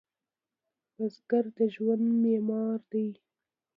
[0.95, 3.09] بزګر د ژوند معمار دی